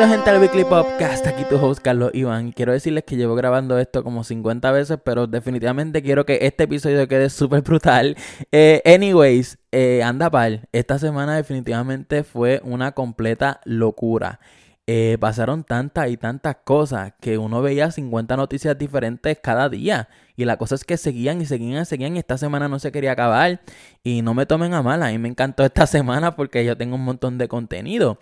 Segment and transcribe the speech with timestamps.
[0.00, 2.52] Bienvenidos gente al Weekly Podcast, aquí tu host Carlos Iván.
[2.52, 7.06] Quiero decirles que llevo grabando esto como 50 veces, pero definitivamente quiero que este episodio
[7.06, 8.16] quede súper brutal.
[8.50, 14.40] Eh, anyways, eh, anda pal, esta semana definitivamente fue una completa locura.
[14.86, 20.08] Eh, pasaron tantas y tantas cosas que uno veía 50 noticias diferentes cada día.
[20.34, 22.16] Y la cosa es que seguían y seguían y seguían.
[22.16, 23.60] Y esta semana no se quería acabar.
[24.02, 26.96] Y no me tomen a mal, a mí me encantó esta semana porque yo tengo
[26.96, 28.18] un montón de contenido.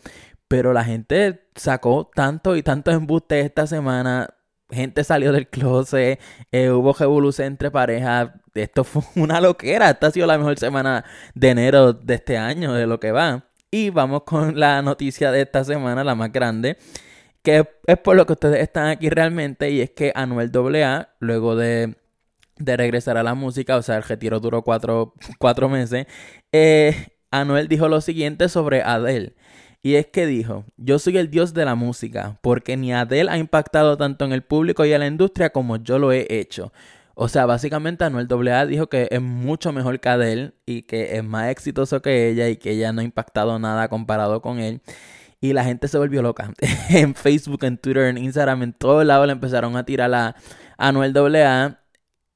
[0.48, 4.34] Pero la gente sacó tanto y tantos embustes esta semana.
[4.70, 6.20] Gente salió del closet,
[6.52, 8.30] eh, hubo revolución entre parejas.
[8.54, 9.90] Esto fue una loquera.
[9.90, 13.48] Esta ha sido la mejor semana de enero de este año, de lo que va.
[13.70, 16.78] Y vamos con la noticia de esta semana, la más grande,
[17.42, 21.56] que es por lo que ustedes están aquí realmente, y es que Anuel AA, luego
[21.56, 21.96] de,
[22.56, 26.06] de regresar a la música, o sea, el retiro duró cuatro, cuatro meses,
[26.52, 29.34] eh, Anuel dijo lo siguiente sobre Adele.
[29.82, 33.38] Y es que dijo, yo soy el dios de la música, porque ni Adele ha
[33.38, 36.72] impactado tanto en el público y en la industria como yo lo he hecho.
[37.14, 41.24] O sea, básicamente Anuel AA dijo que es mucho mejor que Adele y que es
[41.24, 44.82] más exitoso que ella y que ella no ha impactado nada comparado con él.
[45.40, 46.52] Y la gente se volvió loca.
[46.90, 50.36] en Facebook, en Twitter, en Instagram, en todos lados le empezaron a tirar a
[50.76, 51.80] Anuel AA.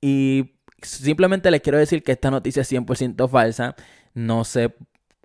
[0.00, 3.76] Y simplemente les quiero decir que esta noticia es 100% falsa.
[4.14, 4.74] No sé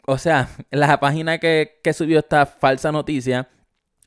[0.07, 3.49] o sea, la página que, subió esta falsa noticia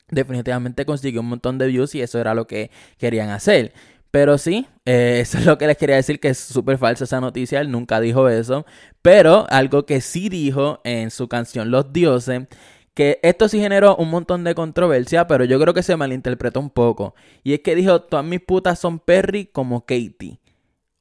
[0.09, 3.73] definitivamente consiguió un montón de views y eso era lo que querían hacer.
[4.09, 7.21] Pero sí, eh, eso es lo que les quería decir, que es súper falsa esa
[7.21, 8.65] noticia, él nunca dijo eso.
[9.01, 12.47] Pero algo que sí dijo en su canción Los Dioses,
[12.93, 16.71] que esto sí generó un montón de controversia, pero yo creo que se malinterpretó un
[16.71, 17.15] poco.
[17.43, 20.39] Y es que dijo, todas mis putas son Perry como Katie.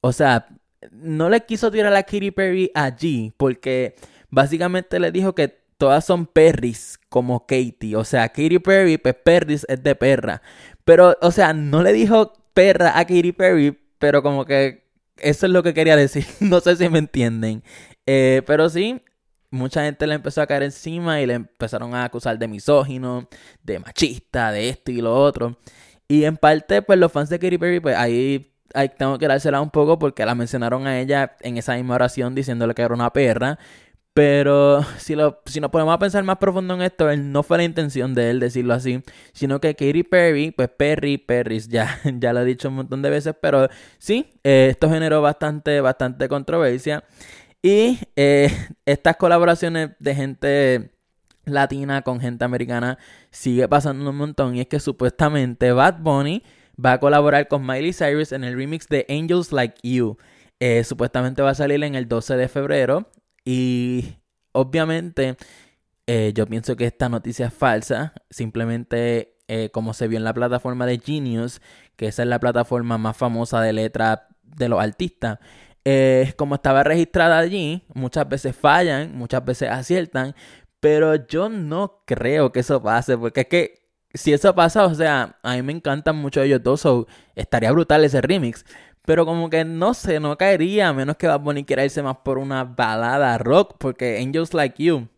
[0.02, 0.46] O sea,
[0.92, 3.96] no le quiso tirar a Katy Perry allí, porque
[4.30, 5.48] básicamente le dijo que
[5.80, 7.96] todas son perris como Katie.
[7.96, 10.42] O sea, Katy Perry, pues perris es de perra.
[10.84, 15.52] Pero, o sea, no le dijo perra a Katy Perry, pero como que eso es
[15.52, 16.26] lo que quería decir.
[16.40, 17.62] no sé si me entienden.
[18.06, 19.02] Eh, pero sí,
[19.50, 23.28] mucha gente le empezó a caer encima y le empezaron a acusar de misógino,
[23.62, 25.58] de machista, de esto y lo otro.
[26.08, 29.60] Y en parte, pues los fans de Katy Perry, pues ahí, ahí tengo que dársela
[29.60, 33.12] un poco porque la mencionaron a ella en esa misma oración diciéndole que era una
[33.12, 33.58] perra.
[34.12, 37.58] Pero si, lo, si nos ponemos a pensar más profundo en esto, él no fue
[37.58, 42.32] la intención de él decirlo así, sino que Katy Perry, pues Perry, Perry, ya, ya
[42.32, 47.04] lo he dicho un montón de veces, pero sí, eh, esto generó bastante, bastante controversia.
[47.62, 48.50] Y eh,
[48.86, 50.90] estas colaboraciones de gente
[51.44, 52.98] latina con gente americana
[53.30, 54.56] sigue pasando un montón.
[54.56, 56.42] Y es que supuestamente Bad Bunny
[56.82, 60.16] va a colaborar con Miley Cyrus en el remix de Angels Like You.
[60.58, 63.10] Eh, supuestamente va a salir en el 12 de febrero.
[63.44, 64.16] Y
[64.52, 65.36] obviamente
[66.06, 68.14] eh, yo pienso que esta noticia es falsa.
[68.30, 71.60] Simplemente eh, como se vio en la plataforma de Genius,
[71.96, 75.38] que esa es la plataforma más famosa de letra de los artistas.
[75.84, 80.34] Eh, como estaba registrada allí, muchas veces fallan, muchas veces aciertan,
[80.78, 83.74] pero yo no creo que eso pase, porque es que
[84.14, 88.04] si eso pasa, o sea, a mí me encantan mucho ellos dos, so estaría brutal
[88.04, 88.64] ese remix.
[89.04, 92.18] Pero como que no sé, no caería a menos que Bad Bunny quiera irse más
[92.18, 95.08] por una balada rock, porque Angels Like You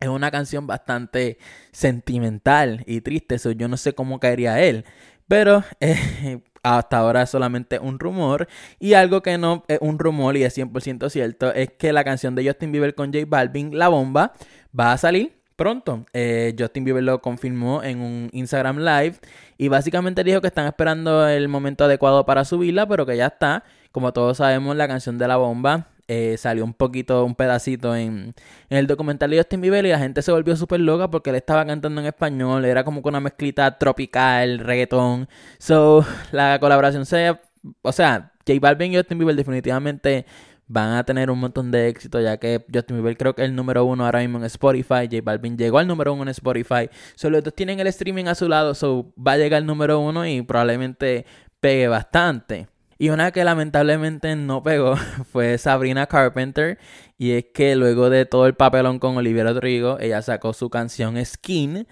[0.00, 1.38] es una canción bastante
[1.72, 4.84] sentimental y triste, eso yo no sé cómo caería él.
[5.28, 8.48] Pero eh, hasta ahora es solamente un rumor.
[8.78, 12.34] Y algo que no es un rumor y es 100% cierto es que la canción
[12.34, 14.32] de Justin Bieber con J Balvin, La Bomba,
[14.78, 16.04] va a salir pronto.
[16.12, 19.16] Eh, Justin Bieber lo confirmó en un Instagram Live
[19.58, 23.64] y básicamente dijo que están esperando el momento adecuado para subirla, pero que ya está.
[23.92, 28.34] Como todos sabemos, la canción de la bomba eh, salió un poquito, un pedacito en,
[28.68, 31.64] el documental de Justin Bieber y la gente se volvió súper loca porque él estaba
[31.64, 35.28] cantando en español, era como con una mezclita tropical, reggaetón.
[35.58, 37.38] So, la colaboración se...
[37.80, 40.26] O sea, J Balvin y Justin Bieber definitivamente
[40.66, 43.56] van a tener un montón de éxito, ya que Justin Bieber creo que es el
[43.56, 47.40] número uno ahora mismo en Spotify, J Balvin llegó al número uno en Spotify, solo
[47.42, 50.42] dos tienen el streaming a su lado, so va a llegar al número uno y
[50.42, 51.26] probablemente
[51.60, 52.68] pegue bastante.
[52.98, 54.96] Y una que lamentablemente no pegó
[55.32, 56.78] fue Sabrina Carpenter.
[57.18, 61.22] Y es que luego de todo el papelón con Olivia Rodrigo, ella sacó su canción
[61.24, 61.86] Skin.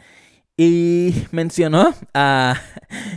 [0.56, 2.60] Y mencionó a...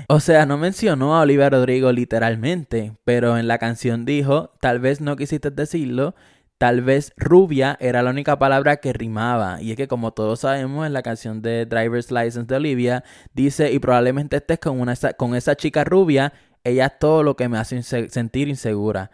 [0.07, 5.01] O sea, no mencionó a Olivia Rodrigo literalmente, pero en la canción dijo, tal vez
[5.01, 6.13] no quisiste decirlo,
[6.59, 9.61] tal vez rubia era la única palabra que rimaba.
[9.61, 13.03] Y es que como todos sabemos en la canción de Driver's License de Olivia,
[13.33, 17.49] dice, y probablemente estés con, una, con esa chica rubia, ella es todo lo que
[17.49, 19.09] me hace sentir insegura.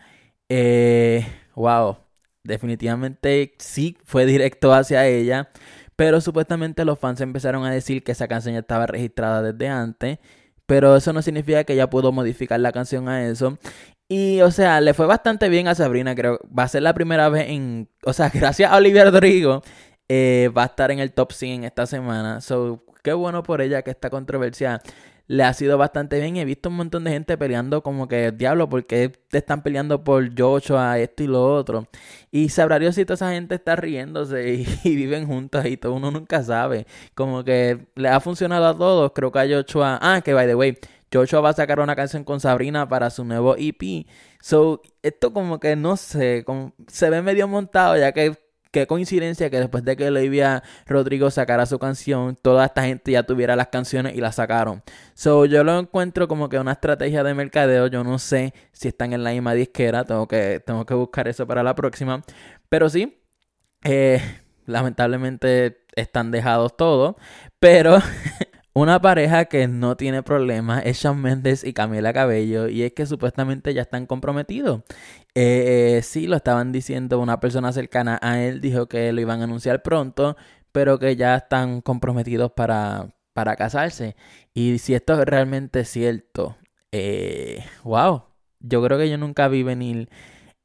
[0.50, 1.98] Eh, wow,
[2.44, 5.50] definitivamente sí fue directo hacia ella.
[5.96, 10.18] Pero supuestamente los fans empezaron a decir que esa canción ya estaba registrada desde antes.
[10.72, 13.58] Pero eso no significa que ella pudo modificar la canción a eso.
[14.08, 16.40] Y, o sea, le fue bastante bien a Sabrina, creo.
[16.58, 17.90] Va a ser la primera vez en...
[18.06, 19.64] O sea, gracias a Olivia Rodrigo,
[20.08, 22.40] eh, va a estar en el top 100 esta semana.
[22.40, 24.82] So, qué bueno por ella que esta controversia
[25.32, 26.36] le ha sido bastante bien.
[26.36, 30.38] He visto un montón de gente peleando como que, diablo, porque te están peleando por
[30.38, 31.88] Joshua, esto y lo otro.
[32.32, 36.12] Y sabrá Dios si toda esa gente está riéndose y, viven juntos y todo uno
[36.12, 36.86] nunca sabe.
[37.16, 39.14] Como que le ha funcionado a todos.
[39.14, 40.00] Creo que a Joshua...
[40.02, 40.78] Ah, que by the way,
[41.14, 44.06] Joshua va a sacar una canción con Sabrina para su nuevo EP.
[44.42, 48.38] So, esto como que no sé, como, se ve medio montado ya que
[48.72, 53.24] qué coincidencia que después de que Olivia Rodrigo sacara su canción, toda esta gente ya
[53.24, 54.82] tuviera las canciones y las sacaron.
[55.14, 57.88] So, yo lo encuentro como que una estrategia de mercadeo.
[57.88, 60.06] Yo no sé si están en la misma disquera.
[60.06, 62.22] Tengo que, tengo que buscar eso para la próxima.
[62.70, 63.22] Pero sí,
[63.84, 64.22] eh,
[64.66, 67.16] lamentablemente están dejados todos.
[67.60, 68.00] Pero
[68.74, 73.06] Una pareja que no tiene problemas es Shawn Mendes y Camila Cabello y es que
[73.06, 74.84] supuestamente ya están comprometidos.
[75.36, 79.42] Eh, eh, sí, lo estaban diciendo una persona cercana a él, dijo que lo iban
[79.42, 80.38] a anunciar pronto,
[80.72, 84.16] pero que ya están comprometidos para, para casarse.
[84.54, 86.56] Y si esto es realmente cierto,
[86.94, 88.24] eh, wow,
[88.62, 90.10] yo creo que yo nunca vi venir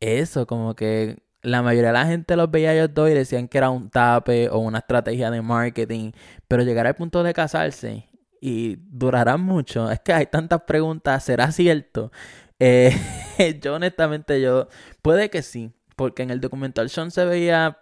[0.00, 3.47] eso, como que la mayoría de la gente los veía a ellos dos y decían
[3.47, 6.11] que era un tape o una estrategia de marketing,
[6.49, 8.09] pero llegar al punto de casarse
[8.41, 9.91] y durará mucho.
[9.91, 12.11] Es que hay tantas preguntas, ¿será cierto?
[12.59, 12.93] Eh,
[13.63, 14.69] yo honestamente yo,
[15.03, 17.79] puede que sí, porque en el documental Sean se veía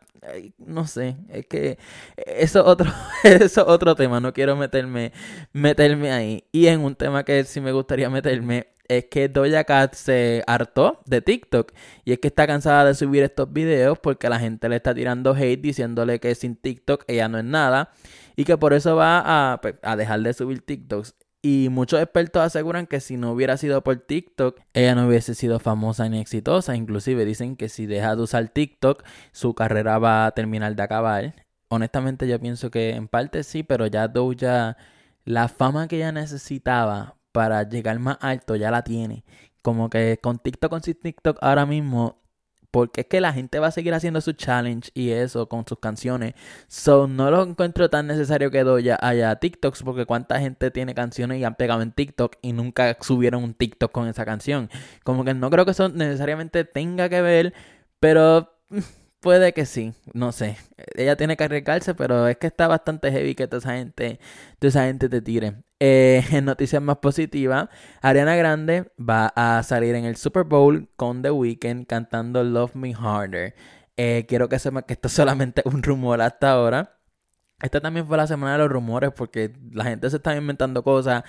[0.58, 1.78] no sé, es que
[2.16, 2.90] eso es otro,
[3.24, 5.12] eso otro tema, no quiero meterme,
[5.52, 6.44] meterme ahí.
[6.52, 11.00] Y en un tema que sí me gustaría meterme es que Doja Cat se hartó
[11.06, 11.72] de TikTok
[12.04, 15.34] y es que está cansada de subir estos videos porque la gente le está tirando
[15.34, 17.90] hate diciéndole que sin TikTok ella no es nada
[18.36, 21.14] y que por eso va a, pues, a dejar de subir TikToks.
[21.42, 25.58] Y muchos expertos aseguran que si no hubiera sido por TikTok, ella no hubiese sido
[25.60, 26.74] famosa ni exitosa.
[26.74, 31.34] Inclusive dicen que si deja de usar TikTok, su carrera va a terminar de acabar.
[31.68, 34.78] Honestamente yo pienso que en parte sí, pero ya Doja,
[35.26, 39.24] la fama que ella necesitaba para llegar más alto ya la tiene.
[39.60, 42.22] Como que con TikTok, con TikTok ahora mismo
[42.70, 45.78] porque es que la gente va a seguir haciendo su challenge y eso con sus
[45.78, 46.34] canciones.
[46.68, 51.38] So, no lo encuentro tan necesario que Doya haya TikToks, porque cuánta gente tiene canciones
[51.40, 54.70] y han pegado en TikTok y nunca subieron un TikTok con esa canción.
[55.04, 57.54] Como que no creo que eso necesariamente tenga que ver,
[58.00, 58.54] pero
[59.24, 60.58] Puede que sí, no sé.
[60.96, 64.20] Ella tiene que arriesgarse, pero es que está bastante heavy que toda esa gente,
[64.58, 65.62] toda esa gente te tire.
[65.86, 67.68] Eh, en noticias más positivas,
[68.00, 72.94] Ariana Grande va a salir en el Super Bowl con The Weeknd cantando Love Me
[72.94, 73.54] Harder.
[73.98, 76.96] Eh, quiero que sepa que esto es solamente un rumor hasta ahora.
[77.60, 81.22] Esta también fue la semana de los rumores porque la gente se está inventando cosas.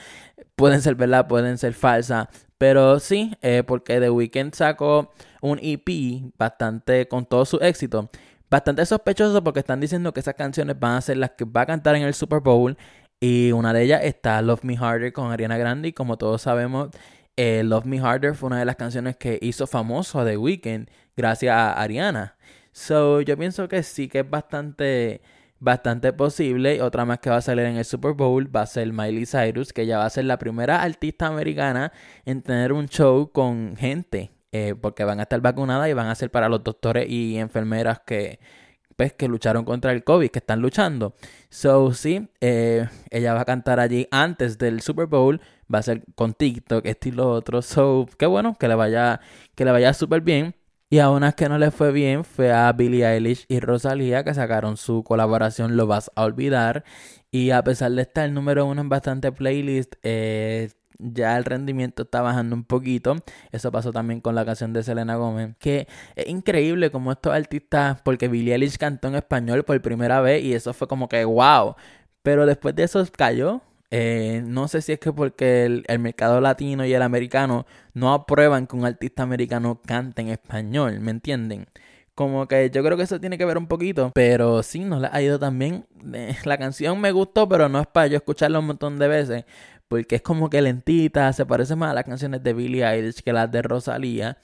[0.55, 2.29] Pueden ser verdad, pueden ser falsas.
[2.57, 8.09] Pero sí, eh, porque The Weeknd sacó un EP bastante con todo su éxito.
[8.49, 11.65] Bastante sospechoso porque están diciendo que esas canciones van a ser las que va a
[11.65, 12.77] cantar en el Super Bowl.
[13.19, 15.89] Y una de ellas está Love Me Harder con Ariana Grande.
[15.89, 16.89] Y como todos sabemos,
[17.37, 20.89] eh, Love Me Harder fue una de las canciones que hizo famoso a The Weeknd
[21.15, 22.35] gracias a Ariana.
[22.71, 25.21] So yo pienso que sí que es bastante
[25.59, 26.81] bastante posible.
[26.81, 29.73] Otra más que va a salir en el Super Bowl va a ser Miley Cyrus,
[29.73, 31.91] que ya va a ser la primera artista americana
[32.25, 36.15] en tener un show con gente, eh, porque van a estar vacunadas y van a
[36.15, 38.39] ser para los doctores y enfermeras que,
[38.95, 41.15] pues, que lucharon contra el COVID, que están luchando.
[41.49, 45.41] So, sí, eh, ella va a cantar allí antes del Super Bowl,
[45.73, 47.61] va a ser con TikTok, estilo otro.
[47.61, 49.21] So, qué bueno, que le vaya,
[49.55, 50.55] que le vaya súper bien.
[50.89, 54.33] Y a unas que no le fue bien fue a Billie Eilish y Rosalía que
[54.35, 56.83] sacaron su colaboración Lo Vas a Olvidar.
[57.31, 62.21] Y a pesar de estar número uno en bastante playlist, eh, ya el rendimiento está
[62.21, 63.15] bajando un poquito.
[63.51, 65.55] Eso pasó también con la canción de Selena Gómez.
[65.59, 70.43] Que es increíble como estos artistas, porque Billie Eilish cantó en español por primera vez
[70.43, 71.75] y eso fue como que wow.
[72.21, 73.61] Pero después de eso cayó.
[73.91, 78.67] Eh, no sé si es que porque el, mercado latino y el americano no aprueban
[78.67, 81.67] que un artista americano cante en español, ¿me entienden?
[82.15, 85.09] Como que yo creo que eso tiene que ver un poquito, pero sí, nos la
[85.13, 85.85] ha ido también.
[86.13, 89.45] Eh, la canción me gustó, pero no es para yo escucharla un montón de veces,
[89.87, 93.33] porque es como que lentita, se parece más a las canciones de Billie Eilish que
[93.33, 94.37] las de Rosalía.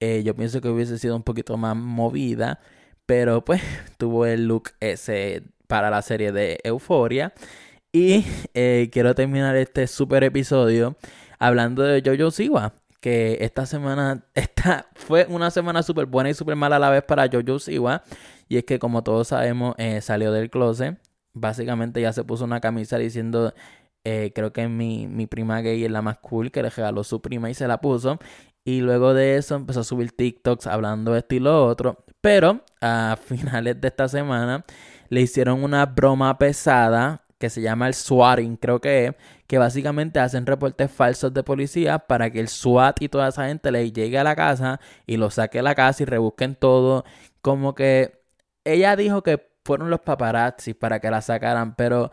[0.00, 2.60] Eh, yo pienso que hubiese sido un poquito más movida,
[3.06, 3.62] pero pues
[3.98, 7.32] tuvo el look ese para la serie de Euforia.
[7.92, 10.96] Y eh, quiero terminar este super episodio
[11.38, 12.74] hablando de Jojo Siwa.
[13.00, 17.04] Que esta semana esta fue una semana súper buena y súper mala a la vez
[17.04, 18.02] para Jojo Siwa.
[18.48, 20.98] Y es que, como todos sabemos, eh, salió del closet.
[21.34, 23.54] básicamente ya se puso una camisa diciendo
[24.10, 27.20] eh, creo que mi, mi prima gay es la más cool que le regaló su
[27.20, 28.18] prima y se la puso.
[28.64, 32.04] Y luego de eso empezó a subir TikToks hablando esto y lo otro.
[32.22, 34.64] Pero a finales de esta semana
[35.10, 39.14] le hicieron una broma pesada que se llama el swatting, creo que es,
[39.46, 43.70] que básicamente hacen reportes falsos de policía para que el SWAT y toda esa gente
[43.70, 47.04] le llegue a la casa y lo saque a la casa y rebusquen todo.
[47.42, 48.22] Como que
[48.64, 52.10] ella dijo que fueron los paparazzi para que la sacaran, pero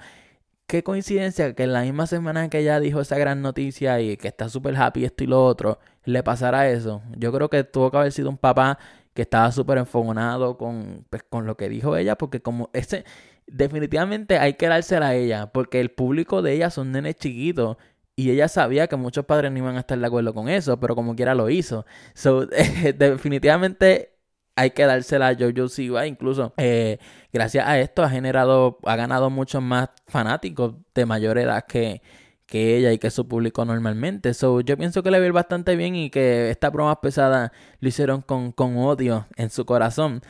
[0.67, 4.27] qué coincidencia que en la misma semana que ella dijo esa gran noticia y que
[4.27, 7.01] está súper happy esto y lo otro, le pasara eso.
[7.17, 8.79] Yo creo que tuvo que haber sido un papá
[9.13, 13.05] que estaba súper enfogonado con, pues, con lo que dijo ella, porque como ese,
[13.47, 17.77] definitivamente hay que dársela a ella, porque el público de ella son nenes chiquitos.
[18.17, 20.95] Y ella sabía que muchos padres no iban a estar de acuerdo con eso, pero
[20.95, 21.85] como quiera lo hizo.
[22.13, 22.45] So,
[22.97, 24.14] definitivamente
[24.55, 26.07] hay que dársela a Jojo Siwa.
[26.07, 26.99] Incluso eh,
[27.33, 32.01] gracias a esto ha generado, ha ganado muchos más fanáticos de mayor edad que,
[32.45, 34.33] que ella y que su público normalmente.
[34.33, 38.21] So, yo pienso que le va bastante bien y que esta broma pesada lo hicieron
[38.21, 40.21] con, con odio en su corazón.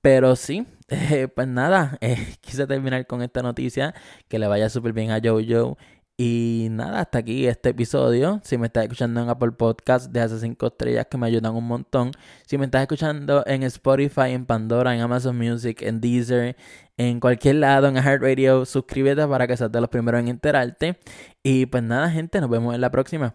[0.00, 3.94] Pero sí, eh, pues nada, eh, quise terminar con esta noticia.
[4.28, 5.76] Que le vaya súper bien a Jojo.
[6.16, 8.40] Y nada, hasta aquí este episodio.
[8.44, 12.12] Si me estás escuchando en Apple Podcast, deja 5 estrellas que me ayudan un montón.
[12.46, 16.56] Si me estás escuchando en Spotify, en Pandora, en Amazon Music, en Deezer,
[16.96, 21.00] en cualquier lado, en Radio, suscríbete para que seas de los primeros en enterarte.
[21.42, 23.34] Y pues nada, gente, nos vemos en la próxima.